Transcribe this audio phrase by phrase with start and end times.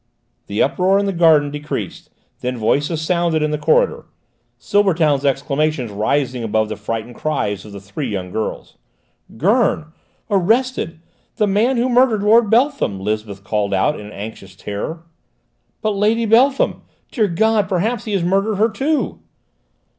[0.47, 2.09] The uproar in the garden decreased,
[2.39, 4.05] then voices sounded in the corridor,
[4.57, 8.77] Silbertown's exclamations rising above the frightened cries of the three young girls.
[9.37, 9.93] "Gurn!
[10.27, 11.01] Arrested!
[11.35, 15.03] The man who murdered Lord Beltham!" Lisbeth called out in anxious terror.
[15.83, 16.81] "But Lady Beltham?
[17.11, 19.19] Dear God, perhaps he has murdered her too!"